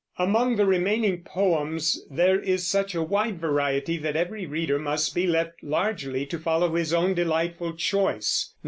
[0.17, 5.27] Among the remaining poems there is such a wide variety that every reader must be
[5.27, 8.51] left largely to follow his own delightful choice.